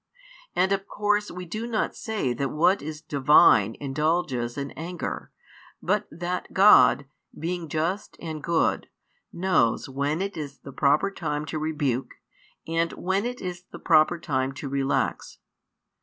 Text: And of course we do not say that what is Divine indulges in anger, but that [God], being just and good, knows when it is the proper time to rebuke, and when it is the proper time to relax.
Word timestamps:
And 0.55 0.71
of 0.71 0.87
course 0.87 1.29
we 1.29 1.45
do 1.45 1.67
not 1.67 1.95
say 1.95 2.33
that 2.33 2.49
what 2.49 2.81
is 2.81 3.01
Divine 3.01 3.75
indulges 3.79 4.57
in 4.57 4.71
anger, 4.71 5.29
but 5.79 6.07
that 6.09 6.51
[God], 6.53 7.05
being 7.37 7.67
just 7.69 8.17
and 8.19 8.41
good, 8.41 8.87
knows 9.31 9.87
when 9.87 10.19
it 10.19 10.35
is 10.35 10.57
the 10.61 10.71
proper 10.73 11.11
time 11.11 11.45
to 11.45 11.59
rebuke, 11.59 12.15
and 12.67 12.91
when 12.93 13.27
it 13.27 13.41
is 13.41 13.61
the 13.71 13.77
proper 13.77 14.17
time 14.17 14.53
to 14.53 14.67
relax. 14.67 15.37